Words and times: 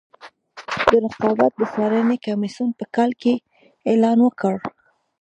د 0.89 0.91
رقابت 1.05 1.51
د 1.59 1.61
څارنې 1.73 2.17
کمیسیون 2.25 2.69
په 2.79 2.85
کال 2.95 3.11
کې 3.21 3.33
اعلان 3.89 4.17
وکړ. 4.21 4.55